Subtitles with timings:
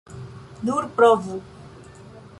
[0.69, 1.39] Nur provu.